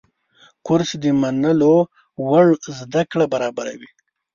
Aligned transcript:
کورس 0.65 0.89
د 1.03 1.05
منلو 1.21 1.75
وړ 2.29 2.47
زده 2.79 3.01
کړه 3.11 3.25
برابروي. 3.33 3.89